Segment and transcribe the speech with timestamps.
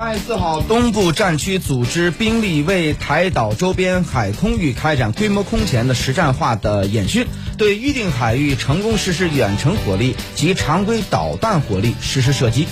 [0.00, 7.26] 八月四号东部战区组织兵力为台岛周边海空域开展规模空前的实战化的演训
[7.58, 12.66] 对预定海域成功实施远程火力及常规导弹火力实施射击。